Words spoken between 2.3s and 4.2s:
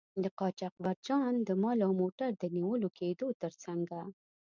د نیول کیدو تر څنګه.